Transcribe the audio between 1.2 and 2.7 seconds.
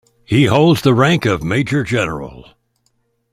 of Major General.